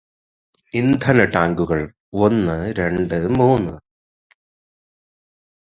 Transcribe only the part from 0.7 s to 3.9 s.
ഇന്ധന ടാങ്കുകൾ ഒന്നു രണ്ട് മൂന്ന്